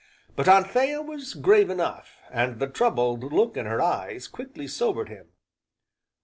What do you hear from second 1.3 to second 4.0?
grave enough, and the troubled look in her